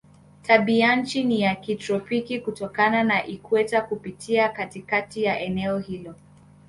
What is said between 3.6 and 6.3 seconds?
kupita katikati ya eneo hilo.